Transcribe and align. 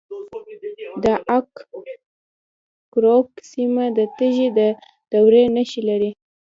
د 1.03 1.05
اق 1.37 1.47
کپروک 1.57 3.29
سیمه 3.51 3.85
د 3.97 3.99
تیږې 4.17 4.47
د 4.57 4.59
دورې 5.11 5.43
نښې 5.55 5.81
لري 5.89 6.09